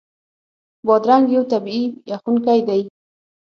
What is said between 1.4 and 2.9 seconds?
طبعي یخونکی دی.